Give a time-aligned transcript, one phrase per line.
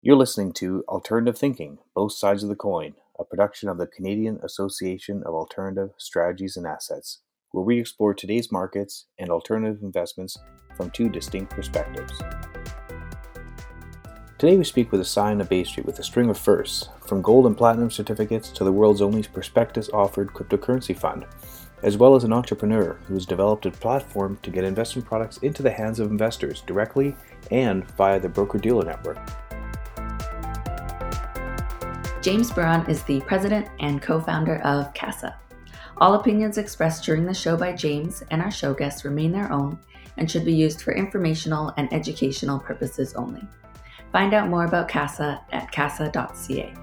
[0.00, 4.38] You're listening to Alternative Thinking Both Sides of the Coin, a production of the Canadian
[4.44, 7.18] Association of Alternative Strategies and Assets,
[7.50, 10.38] where we explore today's markets and alternative investments
[10.76, 12.12] from two distinct perspectives.
[14.38, 17.46] Today we speak with Assign of Bay Street with a string of firsts, from gold
[17.46, 21.26] and platinum certificates to the world's only prospectus offered cryptocurrency fund,
[21.82, 25.64] as well as an entrepreneur who has developed a platform to get investment products into
[25.64, 27.16] the hands of investors directly
[27.50, 29.18] and via the broker dealer network.
[32.28, 35.34] James Burron is the president and co founder of CAASA.
[35.96, 39.78] All opinions expressed during the show by James and our show guests remain their own
[40.18, 43.40] and should be used for informational and educational purposes only.
[44.12, 46.74] Find out more about CAASA at caasa.ca.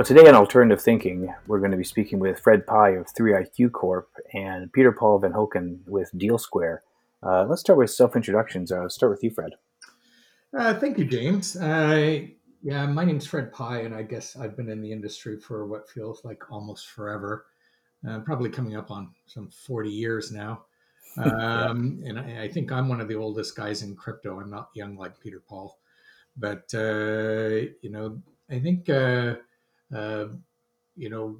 [0.00, 3.72] Well, today on Alternative Thinking, we're going to be speaking with Fred Pye of 3IQ
[3.72, 6.78] Corp and Peter Paul Van Hoeken with DealSquare.
[7.22, 8.72] Uh, let's start with self introductions.
[8.72, 9.50] Uh, start with you, Fred.
[10.56, 11.54] Uh, thank you, James.
[11.54, 12.20] Uh,
[12.62, 15.86] yeah, my name's Fred Pye, and I guess I've been in the industry for what
[15.86, 17.44] feels like almost forever.
[18.08, 20.64] Uh, probably coming up on some 40 years now.
[21.18, 22.08] Um, yeah.
[22.08, 24.38] And I, I, think I'm one of the oldest guys in crypto.
[24.38, 25.76] I'm not young like Peter Paul.
[26.36, 28.88] But, uh, you know, I think,
[29.92, 30.28] uh, uh,
[30.96, 31.38] you know,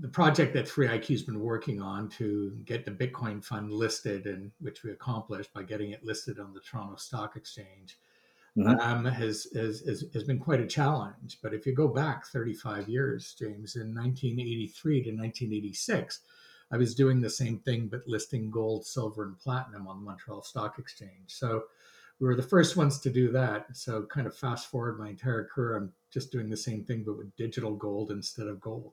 [0.00, 4.50] the project that 3IQ has been working on to get the Bitcoin fund listed, and
[4.60, 7.98] which we accomplished by getting it listed on the Toronto Stock Exchange,
[8.56, 8.80] mm-hmm.
[8.80, 11.38] um, has, has, has, has been quite a challenge.
[11.42, 16.20] But if you go back 35 years, James, in 1983 to 1986,
[16.70, 20.42] I was doing the same thing, but listing gold, silver, and platinum on the Montreal
[20.42, 21.26] Stock Exchange.
[21.28, 21.64] So
[22.22, 23.66] we were the first ones to do that.
[23.72, 27.18] So kind of fast forward my entire career, I'm just doing the same thing, but
[27.18, 28.92] with digital gold instead of gold.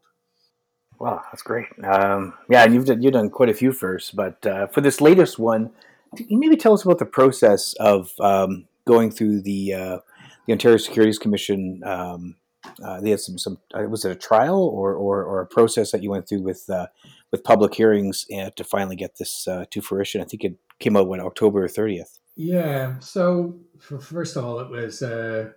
[0.99, 1.67] Wow, that's great.
[1.83, 5.37] Um, yeah, you've done, you've done quite a few firsts, but uh, for this latest
[5.37, 5.69] one,
[6.17, 9.99] can you maybe tell us about the process of um, going through the uh,
[10.47, 11.83] the Ontario Securities Commission?
[11.85, 12.35] Um,
[12.83, 15.91] uh, they had some some uh, was it a trial or, or, or a process
[15.91, 16.87] that you went through with uh,
[17.31, 20.19] with public hearings uh, to finally get this to fruition?
[20.19, 22.17] I think it came out when October thirtieth.
[22.41, 22.97] Yeah.
[22.99, 25.51] So first of all, it was uh,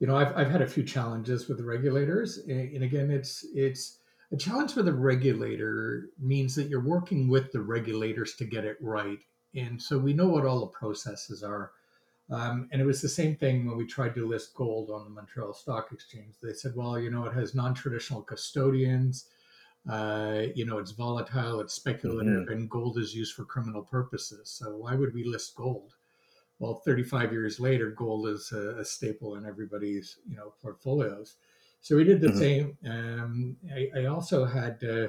[0.00, 4.00] you know I've I've had a few challenges with the regulators, and again, it's it's
[4.32, 8.76] a challenge for the regulator means that you're working with the regulators to get it
[8.80, 9.20] right.
[9.54, 11.70] And so we know what all the processes are.
[12.28, 15.10] Um, and it was the same thing when we tried to list gold on the
[15.10, 16.34] Montreal Stock Exchange.
[16.42, 19.26] They said, well, you know, it has non traditional custodians.
[19.88, 22.52] Uh, you know, it's volatile, it's speculative, mm-hmm.
[22.52, 24.50] and gold is used for criminal purposes.
[24.50, 25.94] So why would we list gold?
[26.58, 31.36] Well, 35 years later, gold is a, a staple in everybody's, you know, portfolios.
[31.82, 32.38] So we did the mm-hmm.
[32.38, 32.78] same.
[32.86, 35.08] Um, I, I, also had uh,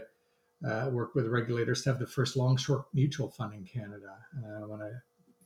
[0.67, 4.67] uh, worked with regulators to have the first long short mutual fund in Canada uh,
[4.67, 4.91] when I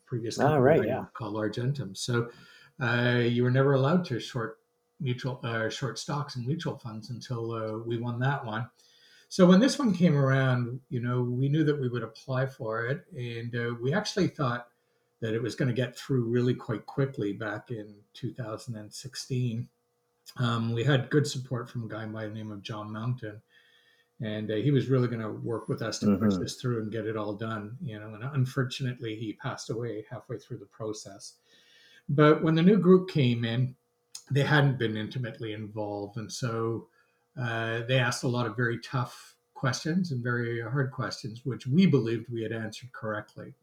[0.06, 1.06] previously oh, right, yeah.
[1.14, 1.96] called Argentum.
[1.96, 2.30] So
[2.82, 4.58] uh, you were never allowed to short
[5.00, 8.68] mutual uh, short stocks and mutual funds until uh, we won that one.
[9.30, 12.88] So when this one came around, you know, we knew that we would apply for
[12.88, 14.68] it, and we actually thought
[15.22, 19.70] that it was going to get through really quite quickly back in 2016
[20.38, 23.42] um, we had good support from a guy by the name of John Mountain,
[24.22, 26.24] and uh, he was really going to work with us to mm-hmm.
[26.24, 27.78] push this through and get it all done.
[27.82, 31.34] You know, and unfortunately, he passed away halfway through the process.
[32.08, 33.76] But when the new group came in,
[34.30, 36.88] they hadn't been intimately involved, and so
[37.40, 41.86] uh, they asked a lot of very tough questions and very hard questions, which we
[41.86, 43.54] believed we had answered correctly.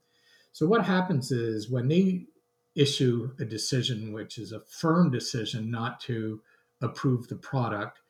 [0.52, 2.26] So what happens is when they
[2.74, 6.40] issue a decision, which is a firm decision not to
[6.80, 8.00] approve the product,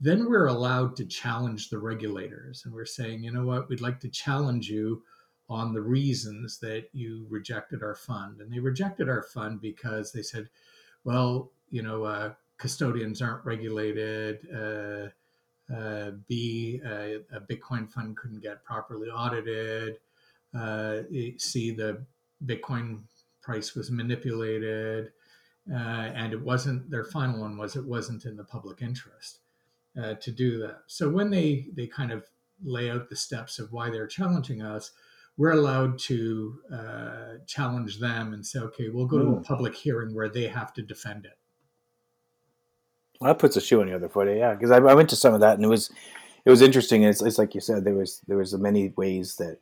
[0.00, 2.64] then we're allowed to challenge the regulators.
[2.64, 5.02] And we're saying, you know what, we'd like to challenge you
[5.48, 8.40] on the reasons that you rejected our fund.
[8.40, 10.48] And they rejected our fund because they said,
[11.04, 14.46] well, you know, uh, custodians aren't regulated.
[14.52, 15.08] Uh,
[15.74, 19.98] uh, B, uh, a Bitcoin fund couldn't get properly audited.
[20.54, 21.02] Uh,
[21.38, 22.04] C, the
[22.44, 23.02] Bitcoin
[23.42, 25.10] price was manipulated
[25.72, 29.38] uh, and it wasn't their final one was it wasn't in the public interest
[30.02, 30.82] uh, to do that.
[30.86, 32.24] So when they they kind of
[32.62, 34.92] lay out the steps of why they're challenging us,
[35.36, 39.22] we're allowed to uh, challenge them and say, okay, we'll go mm.
[39.22, 39.42] to a hmm.
[39.42, 41.36] public hearing where they have to defend it.
[43.20, 44.36] Well, that puts a shoe on the other foot, eh?
[44.36, 44.54] yeah.
[44.54, 45.90] Because I, I, went to some of that and it was
[46.44, 47.02] it was interesting.
[47.02, 49.58] It's, it's like you said, there was there was many ways that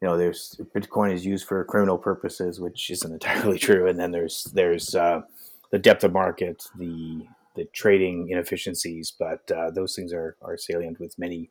[0.00, 3.88] you know, there's Bitcoin is used for criminal purposes, which isn't entirely true.
[3.88, 5.22] And then there's there's uh,
[5.70, 11.00] the depth of market, the the trading inefficiencies, but uh, those things are are salient
[11.00, 11.50] with many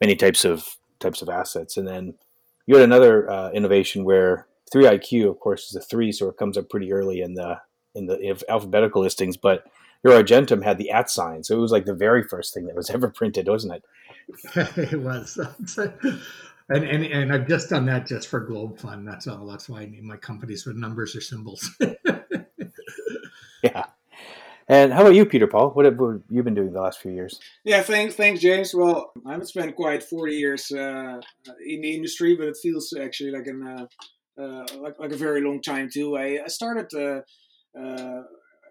[0.00, 1.76] many types of types of assets.
[1.76, 2.14] And then
[2.66, 6.58] you had another uh, innovation where 3IQ, of course, is a three, so it comes
[6.58, 7.60] up pretty early in the
[7.94, 9.36] in the alphabetical listings.
[9.36, 9.64] But
[10.04, 12.76] your Argentum had the at sign, so it was like the very first thing that
[12.76, 13.84] was ever printed, wasn't it?
[14.92, 15.38] it was.
[16.68, 19.06] And, and and I've just done that just for Globe Fund.
[19.06, 19.46] That's all.
[19.46, 21.70] That's why I name my companies with numbers or symbols.
[23.62, 23.86] yeah.
[24.70, 25.70] And how about you, Peter Paul?
[25.70, 25.98] What have
[26.28, 27.40] you been doing the last few years?
[27.64, 28.74] Yeah, thanks, thanks, James.
[28.74, 31.20] Well, I haven't spent quite forty years uh,
[31.66, 33.86] in the industry, but it feels actually like an uh,
[34.40, 36.16] uh, like, like a very long time too.
[36.16, 36.92] I, I started.
[36.94, 37.22] Uh,
[37.78, 38.22] uh,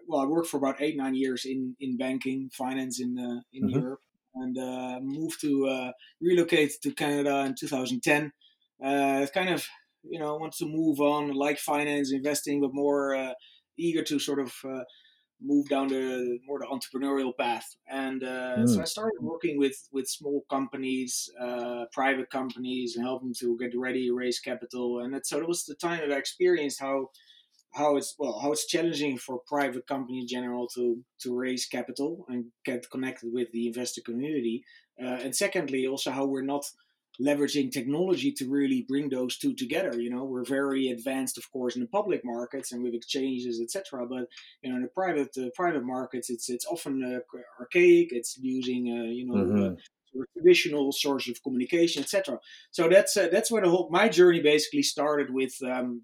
[0.06, 3.64] well, I worked for about eight nine years in, in banking, finance in uh, in
[3.64, 3.78] mm-hmm.
[3.80, 4.00] Europe,
[4.34, 4.56] and
[5.04, 8.32] moved to relocate to Canada in 2010.
[8.80, 9.66] kind of
[10.02, 13.34] you know want to move on, like finance, investing, but more
[13.76, 14.52] eager to sort of
[15.40, 18.68] move down the more the entrepreneurial path and uh, mm.
[18.68, 23.76] so i started working with with small companies uh, private companies and helping to get
[23.76, 27.08] ready raise capital and that, so it was the time that i experienced how
[27.74, 32.24] how it's well how it's challenging for private company in general to to raise capital
[32.28, 34.64] and get connected with the investor community
[35.02, 36.64] uh, and secondly also how we're not
[37.20, 40.00] leveraging technology to really bring those two together.
[40.00, 44.06] You know, we're very advanced, of course, in the public markets and with exchanges, etc.
[44.06, 44.26] But
[44.62, 48.08] you know, in the private uh, private markets, it's it's often uh, archaic.
[48.12, 49.34] It's using uh, you know.
[49.34, 49.74] Mm-hmm.
[50.38, 52.38] traditional source of communication, etc.
[52.70, 56.02] So that's uh, that's where the whole my journey basically started with um,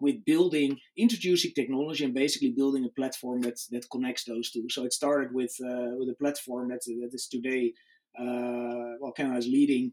[0.00, 4.68] with building, introducing technology, and basically building a platform that that connects those two.
[4.68, 7.72] So it started with uh, with a platform that that is today
[8.18, 9.92] uh, well Canada's leading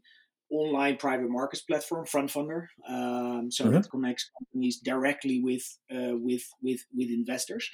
[0.50, 2.66] online private markets platform, FrontFundr.
[2.88, 3.74] Um, so mm-hmm.
[3.74, 7.70] that connects companies directly with uh, with with with investors,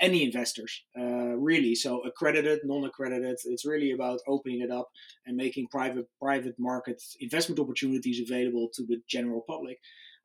[0.00, 1.74] any investors, uh, really.
[1.74, 3.36] So accredited, non-accredited.
[3.44, 4.88] It's really about opening it up
[5.26, 9.78] and making private private market investment opportunities available to the general public.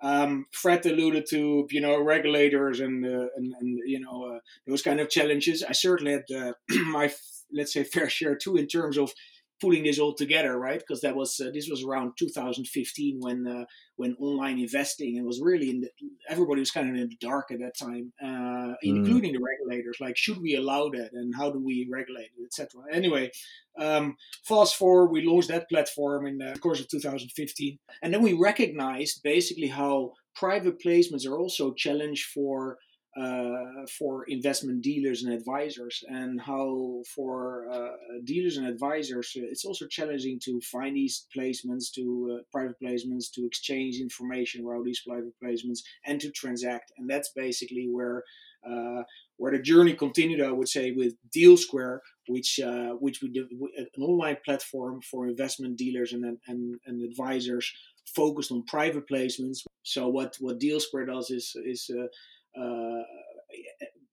[0.03, 4.81] Um, Fred alluded to you know regulators and uh, and, and, you know uh, those
[4.81, 5.63] kind of challenges.
[5.63, 6.53] I certainly had uh,
[6.91, 7.11] my
[7.53, 9.13] let's say fair share too in terms of
[9.61, 10.79] putting this all together, right?
[10.79, 13.65] Because that was uh, this was around 2015 when uh,
[13.95, 15.89] when online investing it was really in the,
[16.29, 18.75] everybody was kind of in the dark at that time, uh, mm.
[18.83, 19.97] including the regulators.
[19.99, 22.81] Like, should we allow that, and how do we regulate it, etc.
[22.91, 23.31] Anyway,
[23.79, 24.15] um,
[24.47, 29.21] fast forward, we launched that platform in the course of 2015, and then we recognized
[29.23, 32.77] basically how private placements are also a challenge for
[33.15, 37.89] uh, for investment dealers and advisors, and how for uh,
[38.23, 43.45] dealers and advisors it's also challenging to find these placements, to uh, private placements, to
[43.45, 46.91] exchange information around these private placements, and to transact.
[46.97, 48.23] And that's basically where
[48.67, 49.03] uh,
[49.37, 53.45] where the journey continued, I would say, with DealSquare, which uh, which we did
[53.77, 57.73] an online platform for investment dealers and and, and advisors
[58.15, 59.59] focused on private placements.
[59.83, 62.07] So what what DealSquare does is is uh,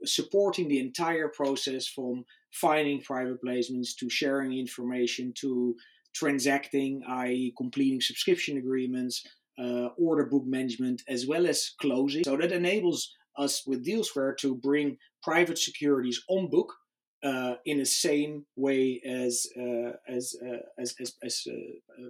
[0.05, 5.75] supporting the entire process from finding private placements to sharing information to
[6.15, 9.25] transacting, i.e., completing subscription agreements,
[9.59, 12.25] uh, order book management, as well as closing.
[12.25, 16.75] So that enables us with DealSquare to bring private securities on book
[17.23, 22.09] uh, in the same way as uh, as, uh, as, as, as uh,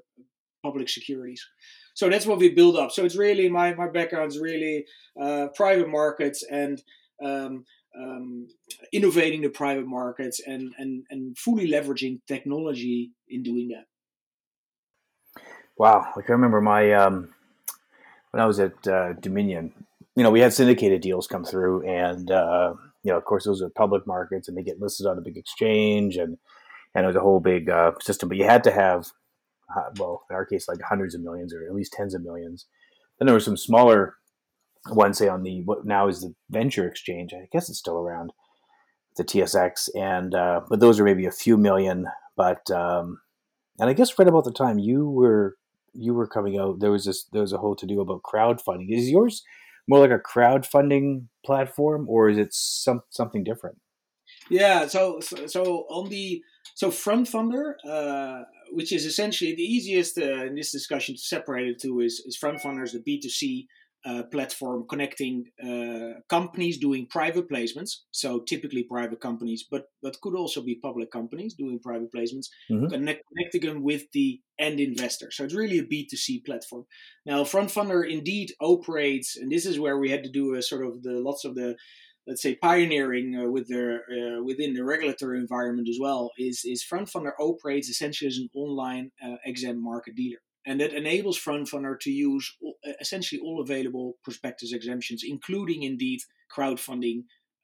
[0.71, 1.43] public securities.
[1.95, 2.91] So that's what we build up.
[2.93, 4.77] So it's really my my background is really
[5.61, 6.75] private markets and
[7.29, 7.65] um,
[7.97, 8.49] um,
[8.93, 13.87] innovating the private markets and, and, and fully leveraging technology in doing that.
[15.77, 16.07] Wow.
[16.17, 17.31] Like I remember my, um,
[18.31, 19.73] when I was at uh, Dominion,
[20.15, 23.63] you know, we had syndicated deals come through and, uh, you know, of course those
[23.63, 26.37] are public markets and they get listed on a big exchange and,
[26.95, 29.07] and it was a whole big uh, system, but you had to have, uh,
[29.99, 32.67] well, in our case, like hundreds of millions or at least tens of millions.
[33.19, 34.17] Then there were some smaller
[34.89, 37.33] ones, say on the what now is the venture exchange.
[37.35, 38.33] I guess it's still around
[39.17, 42.07] the tsx and uh, but those are maybe a few million.
[42.37, 43.21] But um,
[43.79, 45.57] and i guess right about the time you were
[45.93, 48.87] you were coming out there was this there was a whole to do about crowdfunding.
[48.91, 49.43] Is yours
[49.89, 53.79] more like a crowdfunding platform or is it some something different?
[54.49, 56.43] Yeah so so, so on the
[56.75, 61.81] so FrontFundr uh, which is essentially the easiest uh, in this discussion to separate it
[61.81, 63.67] to is, is FrontFundr is the b2c
[64.07, 67.97] uh, platform connecting uh, companies doing private placements.
[68.11, 72.87] So typically private companies, but but could also be public companies doing private placements, mm-hmm.
[72.87, 75.31] connect, connecting them with the end investor.
[75.31, 76.87] So it's really a B2C platform.
[77.27, 81.03] Now FrontFundr indeed operates, and this is where we had to do a sort of
[81.03, 81.77] the lots of the
[82.31, 86.87] let's say pioneering uh, with their uh, within the regulatory environment as well is is
[86.91, 90.41] FrontFundr operates essentially as an online uh, exempt market dealer.
[90.69, 92.47] and that enables FrontFundr to use
[93.05, 96.21] essentially all available prospectus exemptions, including indeed
[96.55, 97.19] crowdfunding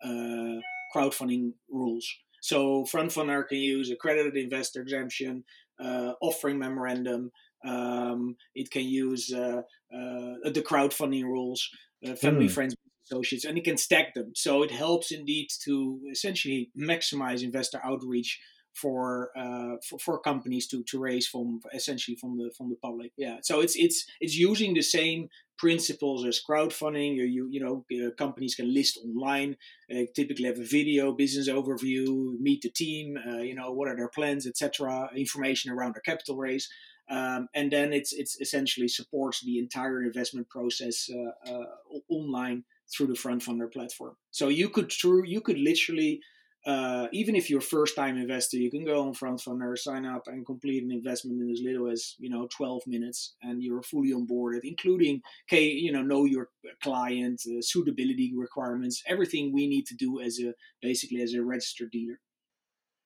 [0.09, 0.59] uh,
[0.95, 2.07] crowdfunding rules.
[2.41, 2.59] So
[2.93, 5.45] FrontFundr can use accredited investor exemption,
[5.87, 7.31] uh, offering memorandum.
[7.65, 9.63] Um, it can use uh,
[9.97, 11.61] uh the crowdfunding rules,
[12.07, 12.55] uh, family, mm.
[12.57, 12.75] friends,
[13.07, 14.33] associates, and it can stack them.
[14.35, 18.41] So it helps indeed to essentially maximize investor outreach
[18.77, 23.13] for uh, for, for, companies to, to raise from essentially from the from the public.
[23.17, 27.17] Yeah, so it's it's it's using the same principles as crowdfunding.
[27.17, 27.85] You you, you know
[28.19, 29.57] companies can list online,
[29.91, 33.97] uh, typically have a video, business overview, meet the team, uh, you know what are
[33.97, 35.11] their plans, etc.
[35.17, 36.69] Information around their capital raise.
[37.09, 41.65] Um, and then it's it's essentially supports the entire investment process uh, uh,
[42.09, 44.17] online through the FrontFundr platform.
[44.31, 46.21] So you could true you could literally
[46.67, 50.27] uh, even if you're a first time investor, you can go on FrontFundr, sign up,
[50.27, 54.13] and complete an investment in as little as you know 12 minutes, and you're fully
[54.13, 56.49] onboarded, including okay, you know know your
[56.83, 61.93] client, uh, suitability requirements, everything we need to do as a basically as a registered
[61.93, 62.19] dealer.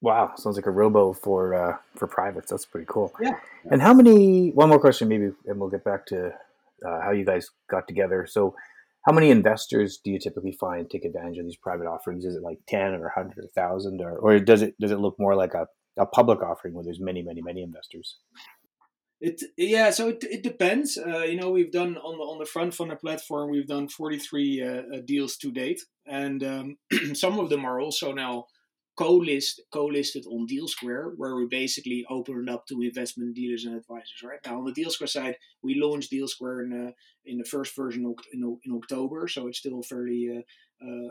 [0.00, 2.50] Wow, sounds like a robo for uh, for privates.
[2.50, 3.12] That's pretty cool.
[3.20, 3.36] Yeah.
[3.70, 4.52] And how many?
[4.52, 6.28] One more question, maybe, and we'll get back to
[6.86, 8.26] uh, how you guys got together.
[8.26, 8.54] So,
[9.02, 12.24] how many investors do you typically find take advantage of these private offerings?
[12.24, 15.16] Is it like ten or hundred or thousand, or or does it does it look
[15.18, 15.66] more like a,
[15.98, 18.18] a public offering where there's many many many investors?
[19.20, 20.98] It yeah, so it, it depends.
[20.98, 24.66] Uh, you know, we've done on the on the FrontFundr platform, we've done 43 uh,
[24.66, 26.76] uh, deals to date, and um,
[27.14, 28.46] some of them are also now
[29.00, 34.22] co-list co-listed on DealSquare, where we basically opened up to investment dealers and advisors.
[34.22, 36.92] Right now, on the DealSquare side, we launched DealSquare in uh,
[37.24, 40.42] in the first version in, in October, so it's still fairly uh,
[40.86, 41.08] uh,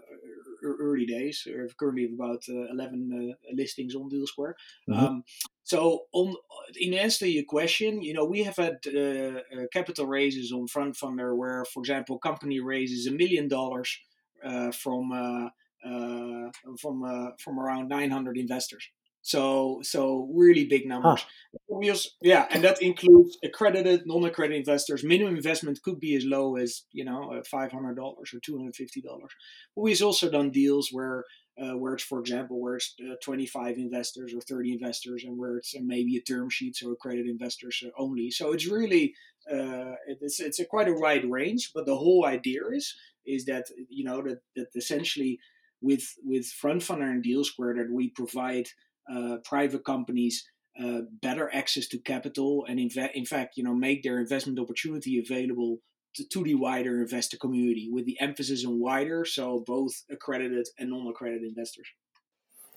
[0.64, 1.44] early days.
[1.46, 4.54] We have currently about uh, 11 uh, listings on DealSquare.
[4.90, 4.94] Mm-hmm.
[4.94, 5.24] Um,
[5.64, 6.36] so, on
[6.76, 9.42] in answer to your question, you know, we have had uh,
[9.74, 13.98] capital raises on FrontFundr where, for example, company raises a million dollars
[14.74, 15.52] from
[15.86, 18.88] uh, from uh, from around 900 investors.
[19.22, 21.22] So so really big numbers.
[21.22, 21.94] Huh.
[22.22, 25.04] Yeah, and that includes accredited, non-accredited investors.
[25.04, 28.58] Minimum investment could be as low as you know uh, five hundred dollars or two
[28.58, 29.32] hundred fifty dollars.
[29.76, 31.26] But we've also done deals where
[31.62, 35.58] uh, where it's, for example, where it's uh, 25 investors or 30 investors, and where
[35.58, 38.32] it's uh, maybe a term sheet, so accredited investors only.
[38.32, 39.14] So it's really
[39.52, 41.72] uh, it's it's a quite a wide range.
[41.74, 42.96] But the whole idea is
[43.26, 45.40] is that you know that that essentially
[45.82, 48.68] with with FrontFundr and DealSquare that we provide
[49.12, 50.48] uh, private companies
[50.82, 55.20] uh, better access to capital and in, in fact you know make their investment opportunity
[55.20, 55.80] available
[56.16, 60.90] to, to, the wider investor community with the emphasis on wider so both accredited and
[60.90, 61.88] non-accredited investors.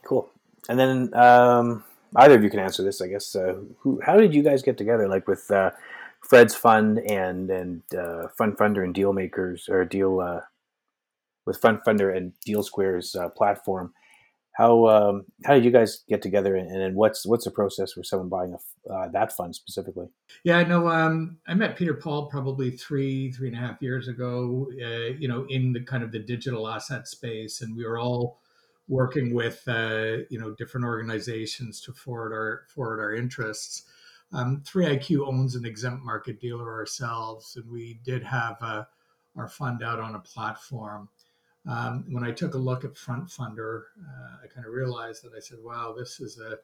[0.05, 0.31] Cool.
[0.69, 1.85] And then um,
[2.17, 3.35] either of you can answer this i guess.
[3.35, 5.09] Uh, who, how did you guys get together?
[5.09, 5.71] Like with uh,
[6.21, 10.43] fred's fund and and uh, FrontFundr and deal makers or deal
[11.47, 13.93] with FrontFundr and DealSquare's uh, platform.
[14.53, 18.05] How um, how did you guys get together, and, and what's what's the process for
[18.05, 20.09] someone buying a, uh, that fund specifically?
[20.45, 20.89] Yeah, I know.
[20.89, 24.69] Um, I met Peter Paul probably three three and a half years ago.
[24.73, 28.41] Uh, you know, in the kind of the digital asset space, and we were all
[28.89, 33.85] working with uh, you know different organizations to forward our forward our interests.
[34.35, 38.85] Um, 3IQ owns an exempt market dealer ourselves, and we did have uh,
[39.37, 41.09] our fund out on a platform
[41.67, 45.41] um, when I took a look at FrontFundr, uh, I kind of realized that I
[45.41, 46.59] said, "Wow, this is a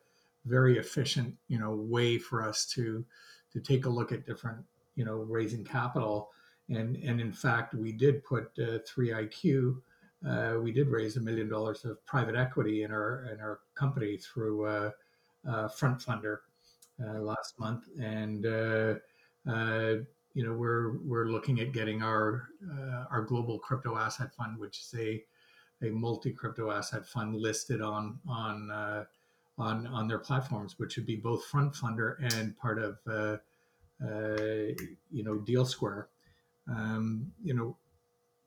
[0.44, 3.04] very efficient, you know, way for us to
[3.52, 4.64] to take a look at different,
[4.96, 6.30] you know, raising capital."
[6.68, 9.80] And and in fact, we did put uh, 3IQ.
[10.26, 14.16] Uh, we did raise a million dollars of private equity in our in our company
[14.16, 14.90] through uh,
[15.48, 16.38] uh, FrontFundr
[17.04, 18.44] uh, last month, and
[20.34, 24.78] you know we're we're looking at getting our uh, our global crypto asset fund, which
[24.80, 25.22] is a
[25.82, 29.04] a multi crypto asset fund listed on on uh,
[29.58, 33.36] on on their platforms, which would be both FrontFundr and part of uh,
[34.04, 34.72] uh,
[35.10, 36.06] you know DealSquare.
[36.68, 37.76] Um, you know,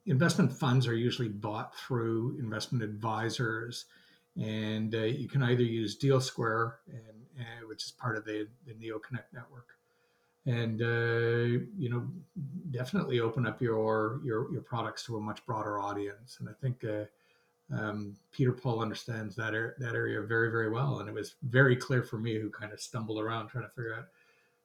[0.06, 3.86] investment funds are usually bought through investment advisors,
[4.40, 8.74] and uh, you can either use DealSquare, and, and which is part of the the
[8.74, 9.78] NeoConnect network,
[10.46, 12.08] and uh, you know
[12.72, 16.38] definitely open up your, your your products to a much broader audience.
[16.40, 17.06] And i think uh,
[17.76, 21.00] um, peter paul understands that er- that area very very well.
[21.00, 23.96] And it was very clear for me who kind of stumbled around trying to figure
[23.96, 24.08] out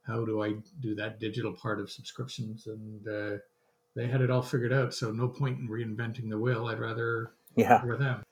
[0.07, 2.67] how do i do that digital part of subscriptions.
[2.67, 3.39] And uh,
[3.95, 4.93] they had it all figured out.
[4.93, 6.67] So no point in reinventing the wheel.
[6.67, 7.83] I'd rather yeah.
[7.83, 8.23] with them.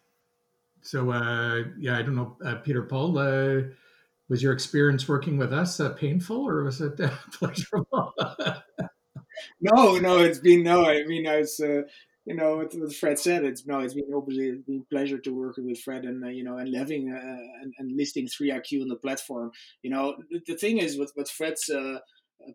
[0.83, 3.63] So uh, yeah i don't know uh, peter paul uh,
[4.29, 8.13] was your experience working with us uh, painful or was it uh, pleasurable?
[9.61, 10.87] no, no, it's been no.
[10.87, 11.83] I mean, I was, uh,
[12.25, 13.45] you know, what, Fred said.
[13.45, 16.45] It's no, it's been obviously it's been pleasure to working with Fred and uh, you
[16.45, 19.51] know and having uh, and, and listing three IQ on the platform.
[19.83, 21.99] You know, the, the thing is with what Fred's uh,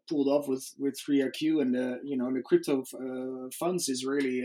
[0.08, 2.84] pulled off with with 3IQ and the you know the crypto
[3.60, 4.44] funds is really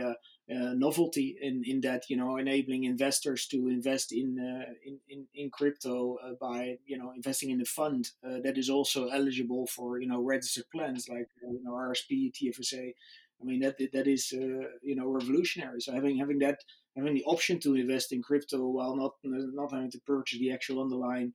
[0.51, 5.27] a, novelty in in that you know enabling investors to invest in uh, in, in,
[5.35, 9.67] in crypto uh, by you know investing in a fund uh, that is also eligible
[9.67, 12.93] for you know registered plans like uh, you know RSP TFSA.
[13.41, 15.81] I mean that that is uh, you know revolutionary.
[15.81, 16.59] So having having that
[16.97, 20.83] having the option to invest in crypto while not not having to purchase the actual
[20.83, 21.33] underlying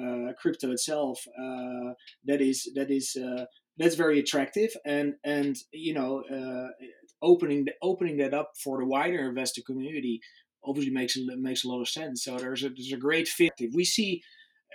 [0.00, 1.92] uh, crypto itself uh,
[2.24, 3.44] that is that is uh,
[3.76, 6.22] that's very attractive and and you know
[7.22, 10.20] uh, opening opening that up for the wider investor community
[10.64, 13.72] obviously makes makes a lot of sense so there's a there's a great fit if
[13.74, 14.22] we see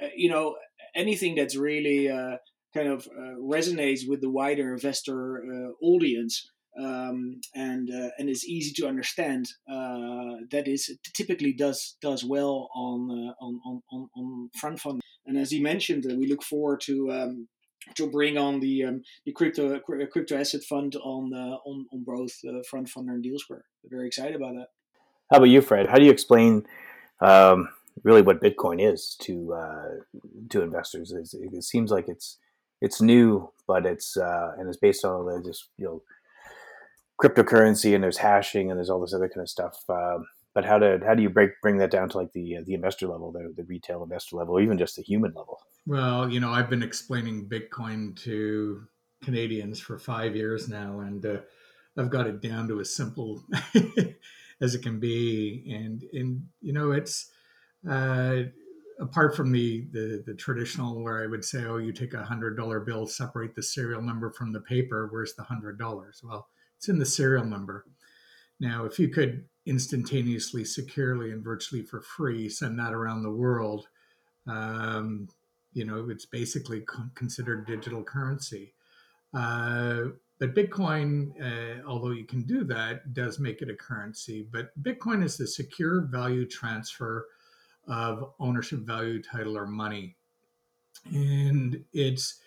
[0.01, 0.55] uh, you know
[0.95, 2.37] anything that's really uh,
[2.73, 3.07] kind of
[3.39, 6.49] resonates with the wider investor audience
[6.79, 9.47] um, and uh, and is easy to understand.
[9.69, 13.59] Uh, that is typically does does well on uh, on,
[13.91, 15.01] on on front fund.
[15.25, 17.11] And as he mentioned, uh, we look forward to.
[17.11, 17.47] Um,
[17.95, 22.33] to bring on the um, the crypto crypto asset fund on uh, on on both
[22.71, 23.61] FrontFundr and DealSquare.
[23.83, 24.67] We're very excited about that.
[25.31, 25.89] How about you, Fred?
[25.89, 26.65] How do you explain
[27.21, 27.69] um,
[28.03, 30.03] really what Bitcoin is to
[30.49, 31.11] to investors?
[31.11, 32.37] It, seems like it's
[32.81, 36.01] it's new, but it's and it's based on just you know
[37.21, 39.83] cryptocurrency and there's hashing and there's all this other kind of stuff.
[39.89, 40.27] Um,
[40.57, 42.73] but how do how do you break bring that down to like the uh, the
[42.73, 45.59] investor level, the, the retail investor level, or even just the human level?
[45.85, 48.81] Well, you know, I've been explaining Bitcoin to
[49.23, 51.37] Canadians for five years now, and uh,
[51.95, 53.43] I've got it down to as simple
[54.59, 55.71] as it can be.
[55.71, 57.29] And and you know, it's
[57.87, 58.37] uh,
[58.99, 62.57] apart from the, the, the traditional where I would say, oh, you take a hundred
[62.57, 65.07] dollar bill, separate the serial number from the paper.
[65.11, 66.21] Where's the hundred dollars?
[66.23, 66.47] Well,
[66.77, 67.85] it's in the serial number.
[68.59, 73.87] Now, if you could instantaneously, securely, and virtually for free send that around the world,
[74.47, 75.27] um,
[75.73, 78.73] you know, it's basically considered digital currency.
[79.33, 80.05] Uh,
[80.39, 84.47] but Bitcoin, uh, although you can do that, does make it a currency.
[84.51, 87.27] But Bitcoin is the secure value transfer
[87.87, 90.15] of ownership value, title, or money.
[91.11, 92.39] And it's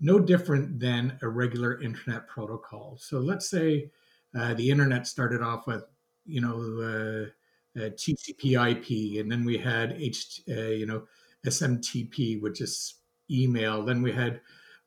[0.00, 2.96] no different than a regular internet protocol.
[2.98, 3.90] So let's say
[4.36, 5.84] uh, the internet started off with,
[6.26, 11.04] you know, uh, uh, TCP/IP, and then we had H, uh, you know,
[11.46, 12.94] SMTP, which is
[13.30, 13.84] email.
[13.84, 14.40] Then we had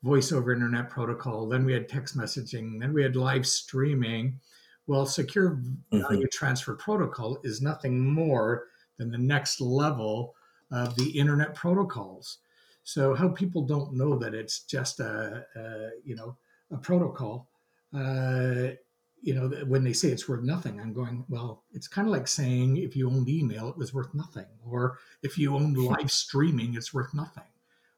[0.04, 1.48] voice over internet protocol.
[1.48, 2.80] Then we had text messaging.
[2.80, 4.40] Then we had live streaming.
[4.88, 6.00] Well, secure mm-hmm.
[6.00, 6.38] value mm-hmm.
[6.38, 10.34] transfer protocol is nothing more than the next level
[10.72, 12.40] of the internet protocols.
[12.84, 16.38] So how people don't know that it's just a, a you know
[16.72, 17.50] a protocol.
[17.94, 18.76] Uh,
[19.22, 22.28] you know, when they say it's worth nothing, I'm going, well, it's kind of like
[22.28, 26.76] saying if you owned email, it was worth nothing, or if you owned live streaming,
[26.76, 27.44] it's worth nothing.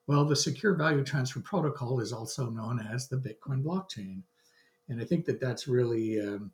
[0.08, 4.23] Well, the secure value transfer protocol is also known as the Bitcoin blockchain,
[4.88, 6.51] and I think that that's really, um,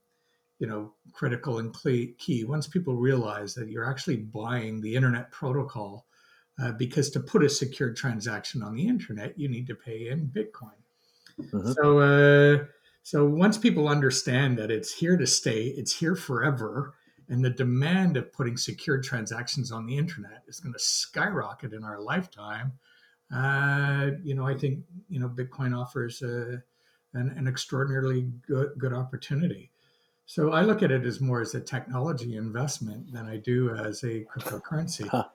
[0.60, 1.73] you know, critical and
[2.17, 2.43] key.
[2.43, 6.06] Once people realize that you're actually buying the internet protocol
[6.62, 10.28] uh, because to put a secured transaction on the internet, you need to pay in
[10.28, 10.80] Bitcoin.
[11.39, 11.71] Mm-hmm.
[11.73, 12.65] So, uh,
[13.06, 16.96] so once people understand that it's here to stay, it's here forever,
[17.30, 21.84] and the demand of putting secured transactions on the internet is going to skyrocket in
[21.84, 22.74] our lifetime.
[23.32, 26.63] Uh, you know, I think you know Bitcoin offers a,
[27.13, 29.70] an, an extraordinarily good good opportunity.
[30.26, 34.04] So I look at it as more as a technology investment than I do as
[34.04, 35.08] a cryptocurrency.
[35.08, 35.26] Huh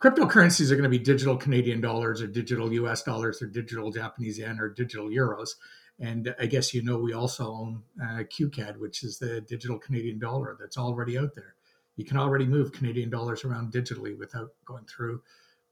[0.00, 4.38] cryptocurrencies are going to be digital Canadian dollars or digital US dollars or digital Japanese
[4.38, 5.50] yen or digital euros.
[6.00, 10.18] And I guess you know we also own uh, QCAD, which is the digital Canadian
[10.18, 11.54] dollar that's already out there.
[11.96, 15.22] You can already move Canadian dollars around digitally without going through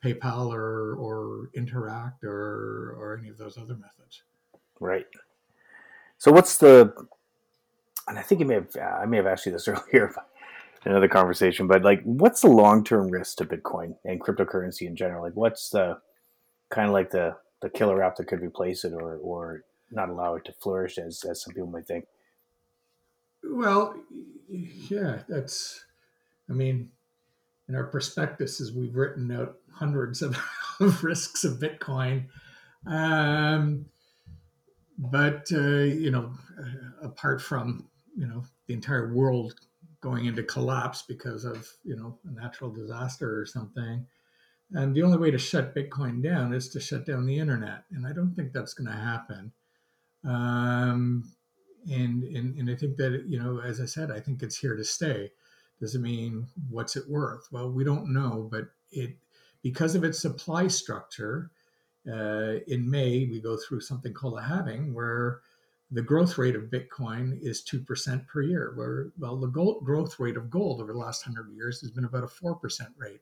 [0.04, 4.22] PayPal or or Interac or or any of those other methods.
[4.80, 5.06] Right.
[6.18, 6.92] So what's the?
[8.06, 10.14] And I think you may have I may have asked you this earlier,
[10.84, 11.66] in another conversation.
[11.66, 15.22] But like, what's the long term risk to Bitcoin and cryptocurrency in general?
[15.22, 15.98] Like, what's the
[16.70, 20.36] kind of like the the killer app that could replace it or or not allow
[20.36, 22.06] it to flourish as as some people might think?
[23.44, 23.96] Well,
[24.48, 25.84] yeah, that's.
[26.50, 26.90] I mean,
[27.68, 30.38] in our prospectuses, we've written out hundreds of,
[30.80, 32.26] of risks of Bitcoin.
[32.86, 33.86] Um,
[34.98, 39.54] but uh, you know, uh, apart from you know the entire world
[40.00, 44.06] going into collapse because of you know a natural disaster or something
[44.72, 47.84] And the only way to shut Bitcoin down is to shut down the internet.
[47.92, 49.52] And I don't think that's going to happen.
[50.24, 51.24] Um,
[51.90, 54.76] and, and, and I think that, you know, as I said, I think it's here
[54.76, 55.30] to stay.
[55.80, 57.48] Does it mean what's it worth?
[57.52, 59.16] Well, we don't know, but it,
[59.62, 61.50] because of its supply structure,
[62.10, 65.40] uh, in May, we go through something called a halving where
[65.90, 68.72] the growth rate of Bitcoin is 2% per year.
[68.74, 72.04] Where, well, the gold, growth rate of gold over the last 100 years has been
[72.04, 72.58] about a 4%
[72.96, 73.20] rate.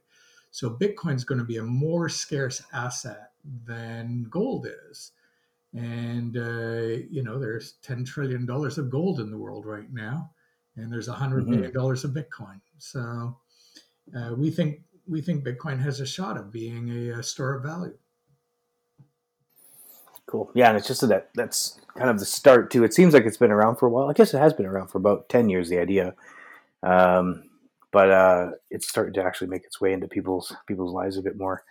[0.50, 3.32] So Bitcoin is going to be a more scarce asset
[3.66, 5.12] than gold is.
[5.76, 10.30] And, uh, you know, there's $10 trillion of gold in the world right now,
[10.76, 11.50] and there's 100 mm-hmm.
[11.50, 12.60] million dollars of Bitcoin.
[12.78, 13.36] So
[14.16, 17.62] uh, we think we think Bitcoin has a shot of being a, a store of
[17.62, 17.96] value.
[20.26, 20.50] Cool.
[20.54, 22.82] Yeah, and it's just that that's kind of the start too.
[22.82, 24.08] It seems like it's been around for a while.
[24.08, 25.68] I guess it has been around for about ten years.
[25.68, 26.14] The idea,
[26.82, 27.44] um,
[27.92, 31.36] but uh, it's starting to actually make its way into people's people's lives a bit
[31.36, 31.62] more.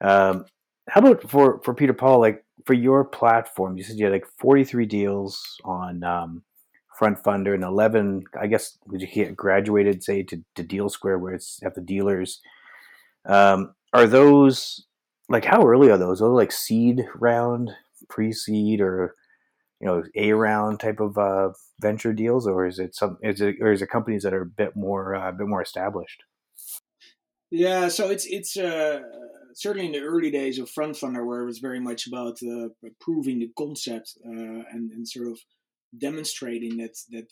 [0.00, 0.46] Um,
[0.88, 2.18] how about for for Peter Paul?
[2.18, 6.42] Like for your platform, you said you had like forty three deals on um,
[7.00, 8.24] FrontFundr and eleven.
[8.40, 12.40] I guess would you get graduated say to, to DealSquare where it's at the dealers.
[13.24, 14.86] Um, are those
[15.28, 16.20] like how early are those?
[16.20, 17.70] Are those like seed round
[18.08, 19.14] pre-seed or
[19.80, 23.56] you know a round type of uh, venture deals, or is it some is it
[23.60, 26.22] or is it companies that are a bit more uh, a bit more established?
[27.50, 29.00] Yeah, so it's it's uh,
[29.54, 32.68] certainly in the early days of FrontFundr where it was very much about uh,
[33.00, 35.38] proving the concept uh, and and sort of
[35.98, 37.26] demonstrating that that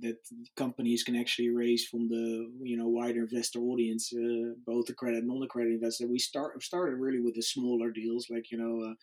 [0.00, 0.16] that
[0.56, 5.18] companies can actually raise from the you know wider investor audience, uh, both the credit
[5.18, 6.06] and non-accredited investor.
[6.06, 8.94] We start started really with the smaller deals, like you know uh,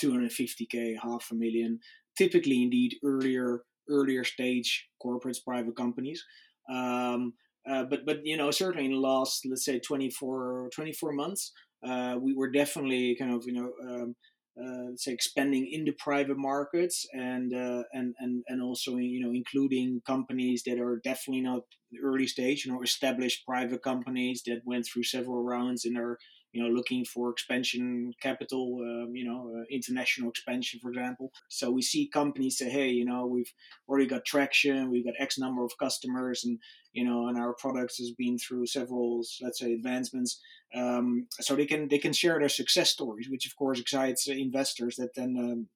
[0.00, 1.80] 250k, half a million.
[2.16, 6.24] Typically, indeed, earlier earlier stage corporates, private companies.
[6.70, 7.34] Um,
[7.68, 11.52] uh, but but you know certainly in the last let's say 24 24 months
[11.86, 14.14] uh, we were definitely kind of you know um,
[14.60, 19.32] uh, say expanding in the private markets and uh, and and and also you know
[19.32, 21.62] including companies that are definitely not
[22.04, 26.18] early stage you know established private companies that went through several rounds and are
[26.52, 31.32] you know, looking for expansion capital, um, you know, uh, international expansion, for example.
[31.48, 33.52] So we see companies say, hey, you know, we've
[33.88, 36.58] already got traction, we've got X number of customers, and
[36.92, 40.40] you know, and our products has been through several, let's say, advancements.
[40.74, 44.96] Um, so they can they can share their success stories, which of course excites investors
[44.96, 45.68] that then um,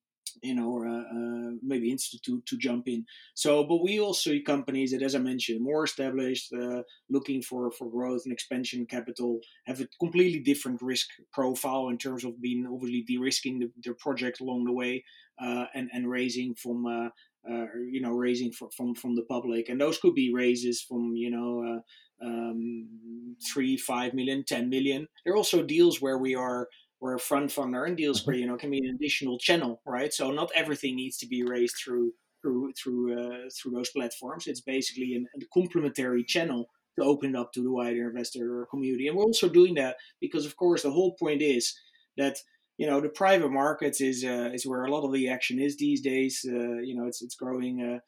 [0.42, 3.04] you know, uh, uh, maybe institute to jump in.
[3.34, 7.70] So, but we also see companies that, as I mentioned, more established, uh, looking for
[7.72, 12.66] for growth and expansion capital, have a completely different risk profile in terms of being
[12.70, 15.04] obviously de-risking the, their project along the way,
[15.40, 16.86] uh, and and raising from.
[16.86, 17.08] Uh,
[17.46, 21.12] uh, you know, raising for, from from the public, and those could be raises from
[21.14, 21.82] you know
[22.22, 25.06] um, three, five million, ten million.
[25.24, 26.68] There are also deals where we are
[27.04, 28.40] where a FrontFundr and deals where mm-hmm.
[28.40, 30.10] you know can be an additional channel, right?
[30.10, 34.46] So not everything needs to be raised through through through uh, through those platforms.
[34.46, 36.64] It's basically an, a complementary channel
[36.98, 39.08] to open it up to the wider investor community.
[39.08, 41.78] And we're also doing that because, of course, the whole point is
[42.16, 42.38] that
[42.78, 45.76] you know the private markets is uh, is where a lot of the action is
[45.76, 46.40] these days.
[46.48, 47.98] Uh, you know, it's it's growing uh,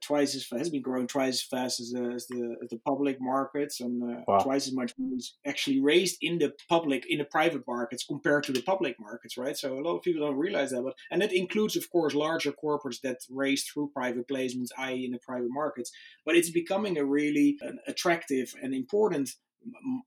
[0.00, 3.20] twice as fast, has been growing twice as fast as, as the as the public
[3.20, 4.38] markets, and uh, wow.
[4.38, 8.52] twice as much is actually raised in the public in the private markets compared to
[8.52, 9.56] the public markets, right?
[9.56, 12.52] So a lot of people don't realize that, but and that includes, of course, larger
[12.52, 15.90] corporates that raise through private placements, i.e., in the private markets.
[16.24, 19.30] But it's becoming a really an attractive and important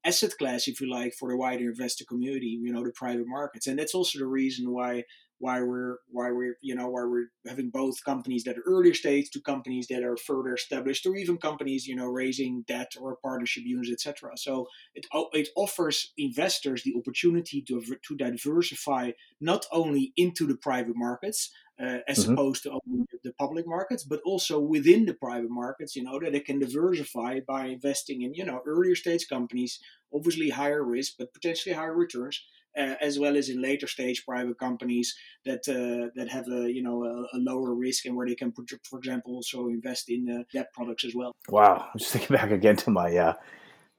[0.04, 2.60] asset class, if you like, for the wider investor community.
[2.62, 5.04] You know, the private markets, and that's also the reason why
[5.39, 9.30] why we're why we're you know why we're having both companies that are earlier stage
[9.30, 13.63] to companies that are further established or even companies you know raising debt or partnership
[13.65, 20.48] units etc so it it offers investors the opportunity to to diversify not only into
[20.48, 22.34] the private markets uh, as mm-hmm.
[22.34, 22.80] opposed to
[23.24, 27.39] the public markets, but also within the private markets, you know, that they can diversify
[27.45, 29.80] by investing in, you know, earlier stage companies,
[30.13, 32.41] obviously higher risk, but potentially higher returns,
[32.78, 36.84] uh, as well as in later stage private companies that uh, that have a you
[36.84, 40.44] know a, a, lower risk and where they can, for example, also invest in uh,
[40.54, 41.34] debt products as well.
[41.50, 43.34] Wow, I'm just thinking back again to my uh,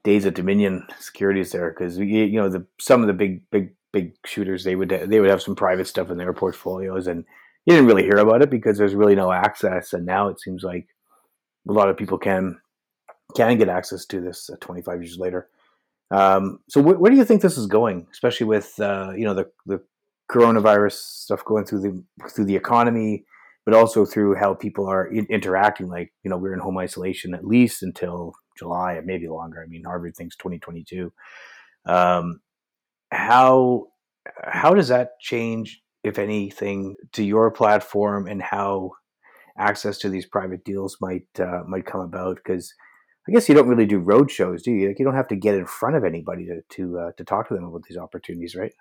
[0.05, 4.15] days at Dominion Securities there because you know the some of the big big big
[4.27, 7.25] shooters they would they would have some private stuff in their portfolios and
[7.67, 9.93] you didn't really hear about it because there's really no access.
[9.93, 10.87] And now it seems like
[11.69, 12.59] a lot of people can
[13.35, 15.49] can get access to this uh, 25 years later
[16.11, 19.35] um, so wh- where do you think this is going, especially with uh, you know
[19.35, 19.83] the the
[20.31, 23.25] coronavirus stuff going through the through the economy,
[23.65, 25.89] but also through how people are in- interacting?
[25.89, 29.63] Like you know we're in home isolation at least until July, and maybe longer.
[29.63, 31.13] I mean Harvard thinks 2022.
[31.87, 32.41] Um,
[33.11, 33.87] how
[34.45, 38.93] how does that change, if anything, to your platform and how
[39.59, 42.37] access to these private deals might uh, might come about?
[42.37, 42.73] Because
[43.29, 44.89] I guess you don't really do road shows, do you?
[44.89, 47.49] Like you don't have to get in front of anybody to to uh, to talk
[47.49, 48.73] to them about these opportunities, right?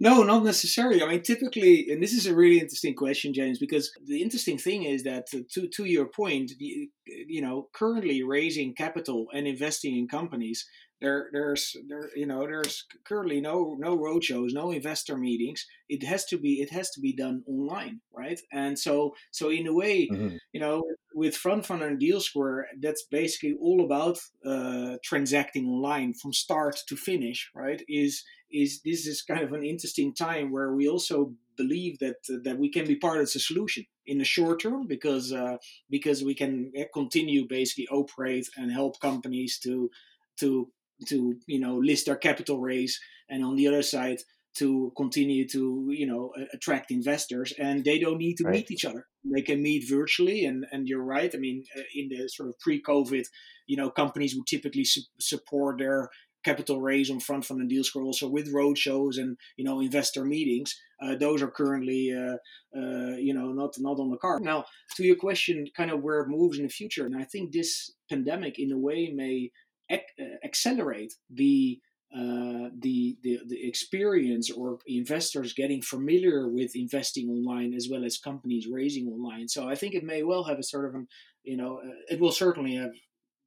[0.00, 1.02] No, not necessarily.
[1.02, 4.82] I mean, typically, and this is a really interesting question, James, because the interesting thing
[4.82, 10.08] is that uh, to to your point, you know, currently raising capital and investing in
[10.08, 10.66] companies
[11.00, 15.66] there there's there you know there's currently no no roadshows no investor meetings.
[15.88, 18.40] It has to be it has to be done online right?
[18.52, 20.36] And so so in a way mm-hmm.
[20.52, 26.32] you know with front fund and DealSquare that's basically all about uh, transacting online from
[26.32, 27.82] start to finish right?
[27.88, 32.38] Is is this is kind of an interesting time where we also believe that uh,
[32.44, 35.56] that we can be part of the solution in the short term because uh,
[35.90, 39.90] because we can uh, continue basically operate and help companies to
[40.38, 40.68] to
[41.08, 44.18] to you know list their capital raise, and on the other side
[44.54, 48.54] to continue to you know attract investors and they don't need to right.
[48.54, 49.06] meet each other.
[49.24, 52.58] They can meet virtually and and you're right i mean uh, in the sort of
[52.60, 53.24] pre-covid
[53.66, 56.10] you know companies would typically su- support their
[56.44, 60.24] capital raise on front fund and DealSquare also with road shows and you know investor
[60.24, 62.36] meetings uh, those are currently uh,
[62.78, 64.42] uh, you know not not on the card.
[64.42, 64.64] Now
[64.96, 67.90] to your question kind of where it moves in the future and i think this
[68.10, 69.50] pandemic in a way may
[69.90, 71.80] ac- uh, accelerate the
[72.14, 78.18] uh, the, the the experience or investors getting familiar with investing online as well as
[78.18, 79.48] companies raising online.
[79.48, 81.08] So I think it may well have a sort of an
[81.42, 82.92] you know uh, it will certainly have.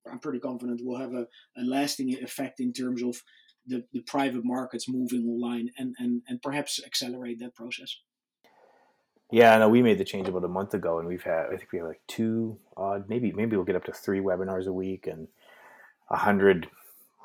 [0.09, 3.21] I'm pretty confident will have a, a lasting effect in terms of
[3.67, 7.97] the, the private markets moving online and, and, and perhaps accelerate that process.
[9.29, 11.73] Yeah, know we made the change about a month ago, and we've had I think
[11.73, 15.07] we have like two odd, maybe maybe we'll get up to three webinars a week,
[15.07, 15.27] and
[16.09, 16.67] hundred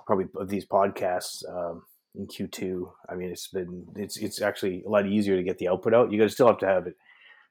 [0.06, 1.82] probably of these podcasts um,
[2.14, 2.90] in Q2.
[3.08, 6.12] I mean, it's been it's it's actually a lot easier to get the output out.
[6.12, 6.96] You guys still have to have it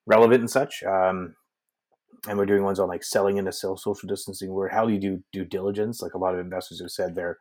[0.06, 0.84] relevant and such.
[0.84, 1.36] Um,
[2.28, 4.54] and we're doing ones on like selling into social distancing.
[4.54, 6.02] Where how do you do due diligence?
[6.02, 7.38] Like a lot of investors have said, they're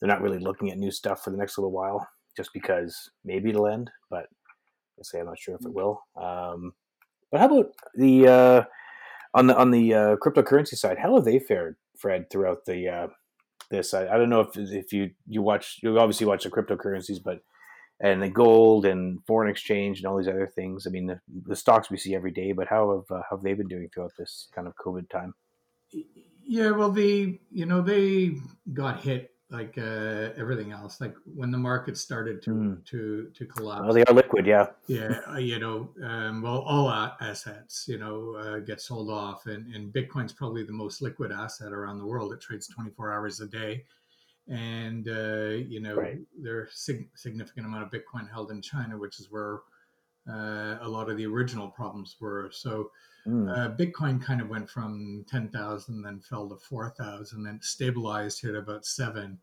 [0.00, 3.50] they're not really looking at new stuff for the next little while, just because maybe
[3.50, 3.90] it'll end.
[4.10, 4.26] But
[4.98, 6.02] I say I'm not sure if it will.
[6.16, 6.72] Um,
[7.30, 8.64] but how about the uh,
[9.34, 10.98] on the on the uh, cryptocurrency side?
[10.98, 13.06] How have they fared, Fred, throughout the uh,
[13.74, 13.94] this.
[13.94, 17.40] I, I don't know if if you you watch you obviously watch the cryptocurrencies, but
[18.00, 20.86] and the gold and foreign exchange and all these other things.
[20.86, 23.54] I mean, the, the stocks we see every day, but how have uh, have they
[23.54, 25.34] been doing throughout this kind of COVID time?
[26.46, 28.36] Yeah, well, the you know they
[28.72, 31.00] got hit like uh, everything else.
[31.00, 32.84] Like when the market started to mm.
[32.86, 33.82] to to collapse.
[33.84, 34.68] Well, they are liquid, yeah.
[34.86, 39.74] Yeah, uh, you know, um, well, all assets, you know, uh, get sold off, and
[39.74, 42.32] and Bitcoin's probably the most liquid asset around the world.
[42.32, 43.84] It trades twenty four hours a day,
[44.48, 46.18] and uh, you know, right.
[46.40, 49.60] there's sig- significant amount of Bitcoin held in China, which is where
[50.28, 52.50] uh, a lot of the original problems were.
[52.52, 52.90] So
[53.26, 53.50] Mm.
[53.50, 58.62] Uh, Bitcoin kind of went from 10,000, then fell to 4,000, then stabilized here at
[58.62, 59.38] about seven.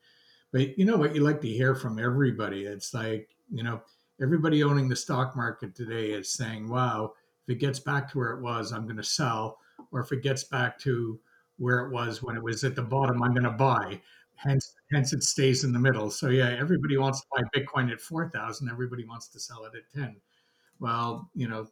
[0.51, 2.65] But you know what you like to hear from everybody?
[2.65, 3.81] It's like, you know,
[4.21, 7.13] everybody owning the stock market today is saying, wow,
[7.47, 9.57] if it gets back to where it was, I'm going to sell.
[9.91, 11.19] Or if it gets back to
[11.57, 13.99] where it was when it was at the bottom, I'm going to buy.
[14.35, 16.11] Hence, hence it stays in the middle.
[16.11, 18.69] So yeah, everybody wants to buy Bitcoin at 4,000.
[18.69, 20.15] Everybody wants to sell it at 10.
[20.81, 21.67] Well, you know,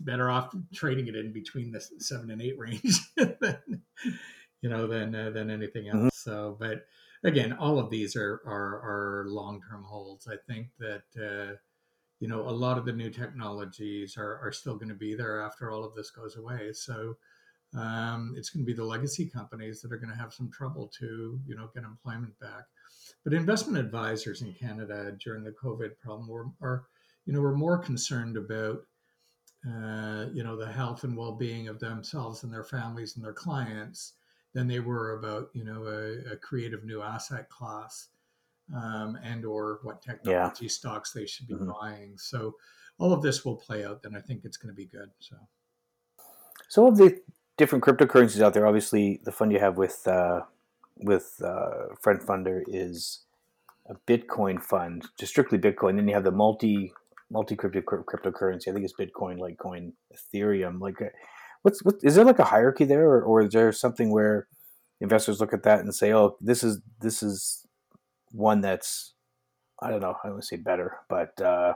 [0.00, 3.82] better off trading it in between the seven and eight range than
[4.60, 6.04] you know than uh, than anything mm-hmm.
[6.04, 6.24] else.
[6.26, 6.30] Mm-hmm.
[6.30, 6.84] So, but
[7.24, 10.28] again, all of these are are, are long term holds.
[10.28, 11.56] I think that uh,
[12.18, 15.40] you know a lot of the new technologies are are still going to be there
[15.40, 16.72] after all of this goes away.
[16.74, 17.16] So.
[17.74, 20.92] Um, it's going to be the legacy companies that are going to have some trouble
[21.00, 22.64] to, you know, get employment back.
[23.24, 26.84] But investment advisors in Canada during the COVID problem were, are,
[27.26, 28.82] you know, were more concerned about
[29.66, 34.14] uh, you know, the health and well-being of themselves and their families and their clients
[34.54, 38.08] than they were about, you know, a, a creative new asset class
[38.74, 40.68] um, and or what technology yeah.
[40.68, 41.70] stocks they should be mm-hmm.
[41.80, 42.18] buying.
[42.18, 42.56] So
[42.98, 44.00] all of this will play out.
[44.04, 45.10] and I think it's going to be good.
[45.20, 45.36] So,
[46.68, 47.20] so of the
[47.56, 50.40] different cryptocurrencies out there, obviously the fund you have with uh,
[50.96, 53.20] with uh, FrontFundr is
[53.86, 55.96] a Bitcoin fund, just strictly Bitcoin.
[55.96, 56.92] Then you have the multi
[57.32, 58.68] multi cryptocurrency.
[58.68, 60.80] I think it's Bitcoin, Litecoin, Ethereum.
[60.80, 61.06] Like, uh,
[61.62, 64.46] what's what is there like a hierarchy there, or, or is there something where
[65.00, 67.66] investors look at that and say, "Oh, this is this is
[68.30, 69.14] one that's
[69.82, 71.74] I don't know, I want to say better, but uh,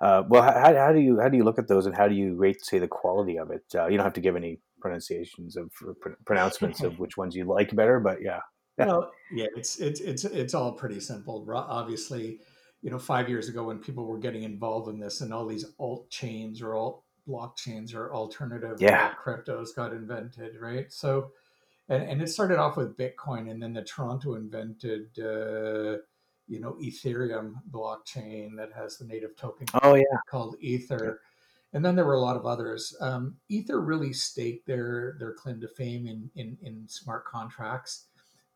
[0.00, 2.14] uh, well, how, how do you how do you look at those, and how do
[2.14, 3.62] you rate, say, the quality of it?
[3.74, 5.70] Uh, you don't have to give any pronunciations of
[6.26, 8.40] pronouncements of which ones you like better, but yeah.
[8.76, 11.46] well, yeah, it's it's it's it's all pretty simple.
[11.54, 12.40] Obviously,
[12.82, 15.64] you know, five years ago when people were getting involved in this, and all these
[15.78, 19.12] alt chains or alt blockchains or alternative yeah.
[19.14, 20.92] cryptos got invented, right?
[20.92, 21.30] So,
[21.88, 26.02] and, and it started off with Bitcoin, and then the Toronto invented, uh,
[26.48, 29.68] you know, Ethereum blockchain that has the native token.
[29.82, 31.20] Oh yeah, called Ether.
[31.74, 32.94] And then there were a lot of others.
[33.00, 38.06] Um, Ether really staked their their claim to fame in in, in smart contracts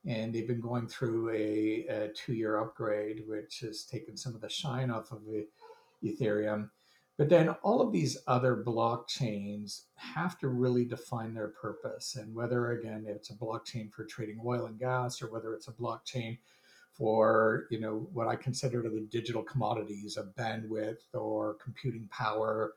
[0.06, 4.48] and they've been going through a, a two-year upgrade, which has taken some of the
[4.48, 5.46] shine off of the
[6.04, 6.70] Ethereum.
[7.18, 12.72] But then all of these other blockchains have to really define their purpose, and whether
[12.72, 16.38] again it's a blockchain for trading oil and gas, or whether it's a blockchain
[16.92, 22.74] for you know what I consider to the digital commodities of bandwidth or computing power.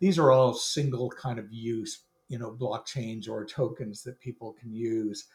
[0.00, 4.74] These are all single kind of use, you know, blockchains or tokens that people can
[4.74, 5.28] use.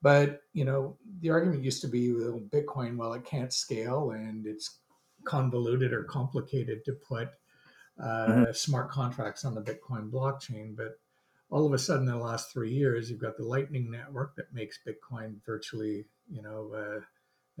[0.00, 4.46] But you know, the argument used to be with Bitcoin, well, it can't scale and
[4.46, 4.78] it's
[5.24, 7.28] convoluted or complicated to put
[8.00, 8.52] uh, mm-hmm.
[8.52, 10.76] smart contracts on the Bitcoin blockchain.
[10.76, 10.98] But
[11.50, 14.52] all of a sudden, in the last three years, you've got the Lightning Network that
[14.52, 16.72] makes Bitcoin virtually, you know,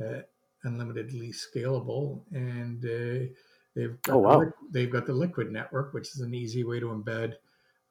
[0.00, 0.22] uh, uh,
[0.64, 3.32] unlimitedly scalable, and uh,
[3.74, 4.40] they've got oh, wow.
[4.40, 7.34] the, they've got the Liquid Network, which is an easy way to embed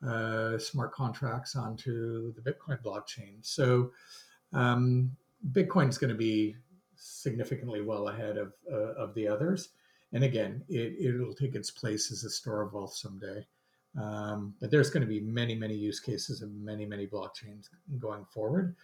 [0.05, 3.37] uh, smart contracts onto the Bitcoin blockchain.
[3.41, 3.91] So
[4.53, 5.15] um,
[5.51, 6.55] Bitcoin is going to be
[6.95, 9.69] significantly well ahead of uh, of the others.
[10.13, 13.45] And again, it, it'll take its place as a store of wealth someday.
[13.99, 18.25] Um, but there's going to be many, many use cases of many, many blockchains going
[18.25, 18.75] forward.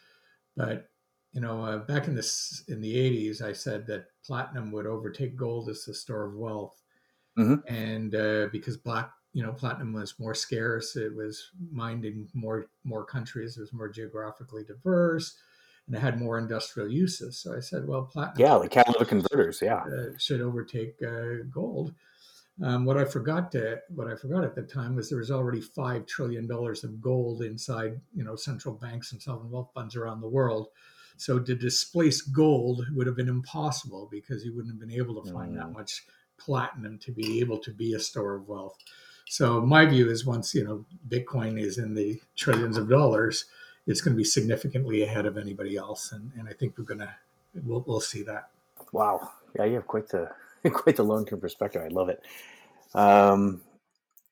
[0.58, 0.90] But
[1.32, 5.36] you know, uh, back in this in the 80s, I said that platinum would overtake
[5.36, 6.80] gold as the store of wealth,
[7.38, 7.56] mm-hmm.
[7.74, 12.68] and uh, because black, you know, platinum was more scarce, it was mined in more
[12.84, 15.38] more countries, it was more geographically diverse
[15.88, 17.38] and it had more industrial uses.
[17.38, 18.40] So I said, well, platinum.
[18.40, 19.62] Yeah, like catalytic converters.
[19.62, 21.94] Yeah, uh, should overtake uh, gold.
[22.62, 25.60] Um, what I forgot to what I forgot at the time was there was already
[25.60, 30.22] five trillion dollars of gold inside you know central banks and sovereign wealth funds around
[30.22, 30.68] the world.
[31.18, 35.32] So to displace gold would have been impossible because you wouldn't have been able to
[35.32, 35.58] find mm.
[35.58, 36.04] that much
[36.38, 38.78] platinum to be able to be a store of wealth.
[39.30, 43.46] So my view is once you know Bitcoin is in the trillions of dollars,
[43.86, 47.00] it's going to be significantly ahead of anybody else, and, and I think we're going
[47.00, 47.14] to
[47.64, 48.50] we'll, we'll see that.
[48.92, 50.30] Wow, yeah, you have quite the
[50.72, 51.82] quite the long term perspective.
[51.84, 52.22] I love it.
[52.94, 53.62] Um,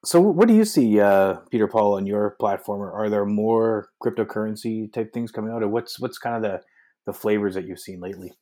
[0.04, 2.82] so, what do you see, uh, Peter Paul, on your platform?
[2.82, 6.62] Or are there more cryptocurrency type things coming out, or what's what's kind of the
[7.06, 8.34] the flavors that you've seen lately?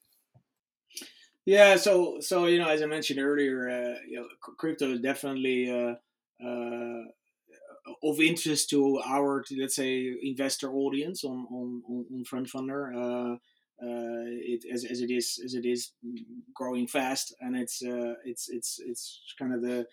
[1.45, 5.69] Yeah, so so you know, as I mentioned earlier, uh, you know, crypto is definitely
[5.69, 5.95] uh,
[6.45, 7.03] uh,
[8.03, 12.95] of interest to our let's say investor audience on on on FrontFundr.
[12.95, 13.37] Uh,
[13.81, 15.93] uh, it as, as it is as it is
[16.53, 19.85] growing fast and it's uh, it's it's it's kind of the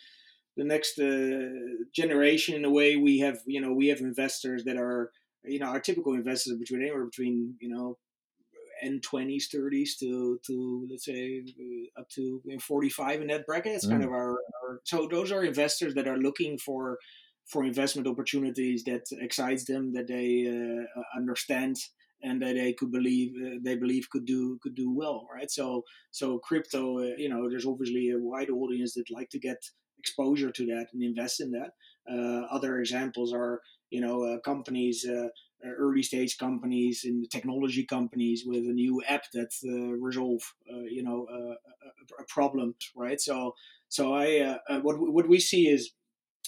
[0.57, 1.49] the next uh,
[1.95, 5.13] generation in a way we have you know we have investors that are
[5.45, 7.97] you know our typical investors between anywhere between you know
[8.83, 11.45] n 20s 30s to to let's say
[11.97, 13.91] uh, up to 45 in that bracket it's mm.
[13.91, 16.99] kind of our, our so those are investors that are looking for
[17.47, 21.77] for investment opportunities that excites them, that they uh, understand,
[22.23, 25.51] and that they could believe uh, they believe could do could do well, right?
[25.51, 29.59] So so crypto, uh, you know, there's obviously a wide audience that like to get
[29.99, 31.71] exposure to that and invest in that.
[32.11, 35.07] Uh, other examples are you know uh, companies.
[35.09, 35.29] Uh,
[35.79, 39.51] early stage companies and technology companies with a new app that
[39.99, 40.41] resolve
[40.85, 43.53] you know a, a, problem right so
[43.89, 45.93] so i what what we see is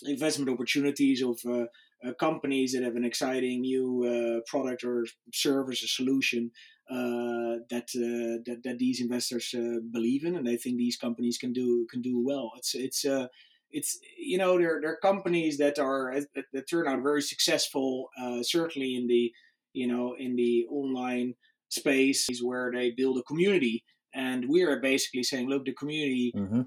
[0.04, 1.66] investment opportunities of uh,
[2.06, 6.50] uh, companies that have an exciting new uh, product or service or solution
[6.90, 11.38] uh, that, uh, that that these investors uh, believe in, and they think these companies
[11.38, 12.52] can do can do well.
[12.56, 13.04] It's it's
[13.70, 16.14] it's you know there there are companies that are
[16.52, 18.08] that turn out very successful,
[18.42, 19.32] certainly in the
[19.72, 21.34] you know in the online
[21.68, 23.84] space where they build a community,
[24.14, 26.32] and we are basically saying, look, the community.
[26.34, 26.62] Mm-hmm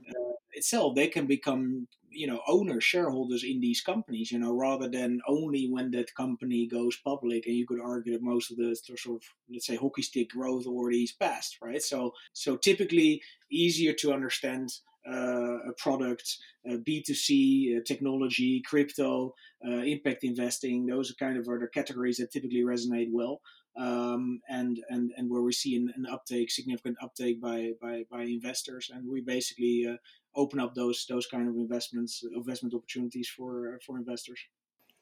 [0.53, 5.21] itself they can become you know owners shareholders in these companies you know rather than
[5.27, 9.17] only when that company goes public and you could argue that most of the sort
[9.17, 14.13] of let's say hockey stick growth already is past right so so typically easier to
[14.13, 14.69] understand
[15.09, 16.37] uh, a product,
[16.69, 19.33] uh, B2C, uh, technology, crypto,
[19.67, 20.85] uh, impact investing.
[20.85, 23.41] Those are kind of are the categories that typically resonate well
[23.77, 28.23] um, and and and where we see an, an, uptake, significant uptake by by, by
[28.23, 29.95] investors, and we basically uh,
[30.35, 34.39] open up those those kind of investments, investment opportunities for for investors.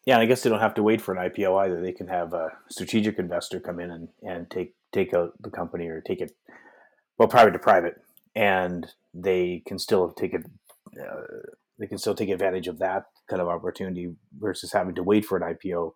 [0.06, 1.82] Yeah, I guess they don't have to wait for an IPO either.
[1.82, 5.88] They can have a strategic investor come in and, and take take out the company
[5.88, 6.36] or take it
[7.18, 7.96] well private to private,
[8.36, 10.46] and they can still take it.
[11.00, 11.22] Uh,
[11.78, 15.38] they can still take advantage of that kind of opportunity versus having to wait for
[15.38, 15.94] an IPO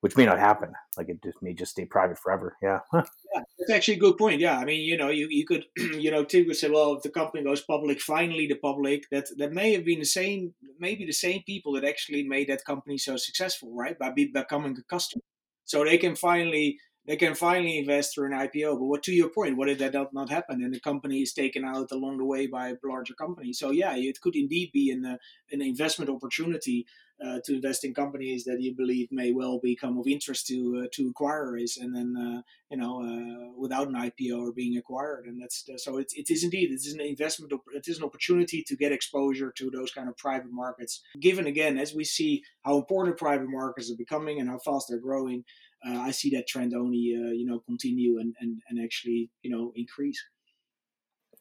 [0.00, 0.72] which may not happen.
[0.96, 2.56] Like it just may just stay private forever.
[2.62, 2.80] Yeah.
[2.90, 3.04] Huh.
[3.34, 4.40] Yeah, that's actually a good point.
[4.40, 7.10] Yeah, I mean, you know, you, you could, you know, typically say, well, if the
[7.10, 11.12] company goes public, finally the public, that that may have been the same, maybe the
[11.12, 13.98] same people that actually made that company so successful, right?
[13.98, 15.22] By be, becoming a customer,
[15.64, 18.78] so they can finally they can finally invest through an IPO.
[18.78, 21.32] But what to your point, what if that does not happen and the company is
[21.32, 23.52] taken out along the way by a larger company?
[23.52, 25.16] So yeah, it could indeed be an uh,
[25.52, 26.86] an investment opportunity
[27.24, 30.88] uh, to invest in companies that you believe may well become of interest to uh,
[30.92, 35.40] to acquirers, and then uh, you know uh, without an IPO or being acquired, and
[35.40, 38.76] that's so it, it is indeed it is an investment it is an opportunity to
[38.76, 41.02] get exposure to those kind of private markets.
[41.20, 44.98] Given again, as we see how important private markets are becoming and how fast they're
[44.98, 45.44] growing,
[45.86, 49.50] uh, I see that trend only uh, you know continue and, and and actually you
[49.50, 50.22] know increase.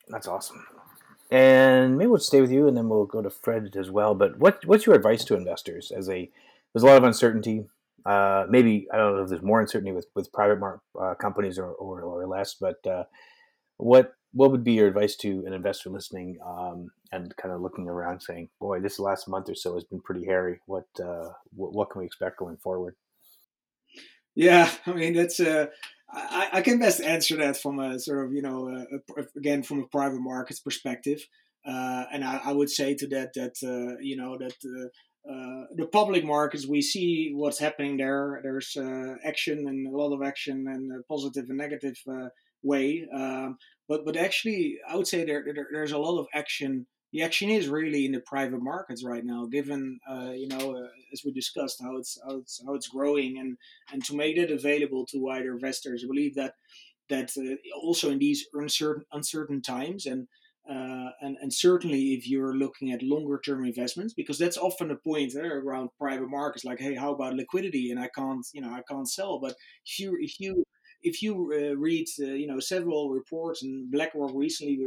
[0.08, 0.64] That's awesome.
[1.32, 4.14] And maybe we'll stay with you, and then we'll go to Fred as well.
[4.14, 6.30] But what what's your advice to investors as a
[6.74, 7.66] there's a lot of uncertainty.
[8.06, 11.58] Uh, maybe I don't know if there's more uncertainty with with private mar- uh, companies
[11.58, 13.06] or, or, or less, but uh,
[13.78, 17.88] what what would be your advice to an investor listening um, and kind of looking
[17.88, 20.60] around, saying, "Boy, this last month or so has been pretty hairy.
[20.68, 22.96] What uh, what, what can we expect going forward?"
[24.36, 25.68] Yeah, I mean that's uh,
[26.10, 29.80] I, I can best answer that from a sort of you know uh, again from
[29.82, 31.26] a private markets perspective,
[31.68, 35.66] uh, and I, I, would say to that that uh, you know that uh, uh,
[35.76, 38.40] the public markets we see what's happening there.
[38.44, 38.78] There's
[39.26, 41.98] action and a lot of action and positive and negative
[42.62, 43.58] way, um,
[43.90, 46.86] but but actually I would say there, there there's a lot of action
[47.16, 50.90] the action is really in the private markets right now, given uh, you know uh,
[51.14, 53.58] as we discussed how it's how it's how it's growing, and
[53.94, 56.04] and to make it available to wider investors.
[56.04, 56.56] I believe that
[57.08, 60.28] that uh, also in these uncertain uncertain times, and
[60.70, 64.98] uh, and and certainly if you're looking at longer term investments, because that's often a
[64.98, 67.92] point uh, around private markets, like hey, how about liquidity?
[67.92, 69.56] And I can't you know I can't sell, but
[69.86, 70.66] if you if you
[71.06, 74.80] if you uh, read, uh, you know, several reports, and BlackRock recently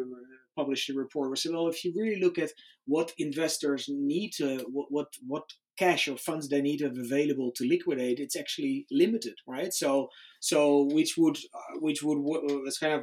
[0.59, 2.51] published a report where said, well, if you really look at
[2.87, 5.47] what investors need to, what what, what
[5.79, 9.73] cash or funds they need to have available to liquidate, it's actually limited, right?
[9.73, 10.09] So,
[10.41, 13.03] so which would uh, which would uh, it's kind of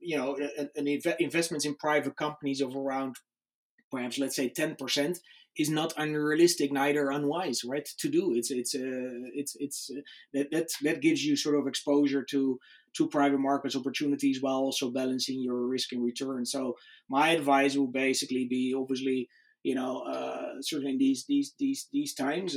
[0.00, 3.16] you know an, an inv- investments in private companies of around
[3.90, 5.18] perhaps let's say ten percent
[5.56, 7.88] is not unrealistic, neither unwise, right?
[7.98, 10.00] To do it's it's uh, it's it's uh,
[10.32, 12.58] that that that gives you sort of exposure to
[12.96, 16.44] to private markets opportunities while also balancing your risk and return.
[16.44, 16.76] So
[17.08, 19.28] my advice will basically be obviously
[19.62, 22.56] you know uh, certainly in these these these these times.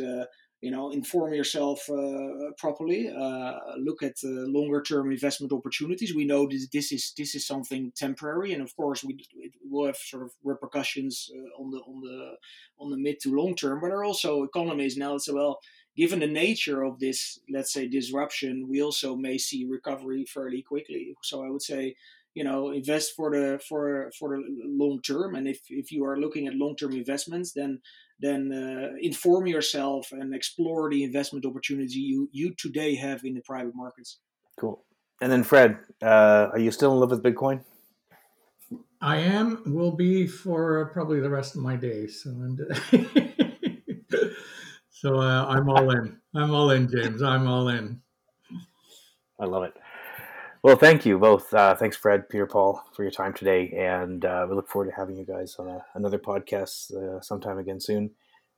[0.61, 6.15] You know inform yourself uh, properly uh, look at uh, longer term investment opportunities.
[6.15, 9.85] We know this, this is this is something temporary and of course we it will
[9.85, 12.31] have sort of repercussions uh, on the on the
[12.79, 15.59] on the mid to long term but there are also economies now that say well
[15.95, 21.13] given the nature of this let's say disruption we also may see recovery fairly quickly.
[21.21, 21.95] So i would say
[22.33, 26.19] you know invest for the for for the long term and if if you are
[26.19, 27.79] looking at long term investments then
[28.19, 33.41] then uh, inform yourself and explore the investment opportunity you you today have in the
[33.41, 34.19] private markets.
[34.59, 34.83] Cool.
[35.21, 37.63] And then Fred, uh, are you still in love with Bitcoin?
[39.01, 39.61] I am.
[39.65, 42.25] Will be for probably the rest of my days.
[44.09, 46.17] So, so uh, I'm all in.
[46.33, 47.21] I'm all in, James.
[47.21, 48.01] I'm all in.
[49.39, 49.73] I love it.
[50.67, 51.53] Well, thank you both.
[51.53, 54.95] Uh, thanks, Fred, Peter, Paul, for your time today, and uh, we look forward to
[54.97, 58.11] having you guys on a, another podcast uh, sometime again soon.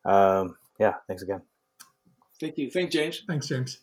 [0.05, 1.43] Um, yeah, thanks again.
[2.39, 2.71] Thank you.
[2.71, 3.21] Thanks, James.
[3.27, 3.81] Thanks, James.